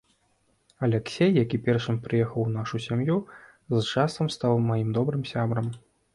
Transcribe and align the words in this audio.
Аляксей, 0.85 1.35
які 1.43 1.59
першым 1.67 1.99
прыехаў 2.05 2.47
у 2.47 2.55
нашу 2.57 2.81
сям'ю, 2.87 3.19
з 3.77 3.85
часам 3.93 4.25
стаў 4.39 4.53
маім 4.73 4.89
добрым 4.99 5.23
сябрам. 5.37 5.73